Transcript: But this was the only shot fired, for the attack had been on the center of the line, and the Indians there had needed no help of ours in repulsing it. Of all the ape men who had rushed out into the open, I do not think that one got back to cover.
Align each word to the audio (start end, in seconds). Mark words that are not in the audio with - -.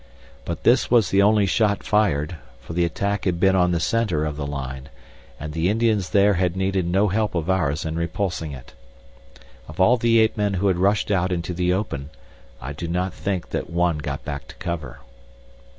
But 0.45 0.63
this 0.63 0.89
was 0.89 1.11
the 1.11 1.21
only 1.21 1.45
shot 1.45 1.83
fired, 1.83 2.37
for 2.59 2.73
the 2.73 2.85
attack 2.85 3.25
had 3.25 3.39
been 3.39 3.55
on 3.55 3.69
the 3.71 3.79
center 3.79 4.25
of 4.25 4.35
the 4.35 4.47
line, 4.47 4.89
and 5.39 5.53
the 5.53 5.69
Indians 5.69 6.09
there 6.09 6.33
had 6.33 6.57
needed 6.57 6.87
no 6.87 7.09
help 7.09 7.35
of 7.35 7.51
ours 7.51 7.85
in 7.85 7.95
repulsing 7.99 8.51
it. 8.51 8.73
Of 9.67 9.79
all 9.79 9.97
the 9.97 10.17
ape 10.17 10.35
men 10.35 10.55
who 10.55 10.69
had 10.69 10.77
rushed 10.79 11.11
out 11.11 11.31
into 11.31 11.53
the 11.53 11.71
open, 11.71 12.09
I 12.59 12.73
do 12.73 12.87
not 12.87 13.13
think 13.13 13.49
that 13.51 13.69
one 13.69 13.99
got 13.99 14.25
back 14.25 14.47
to 14.47 14.55
cover. 14.55 15.01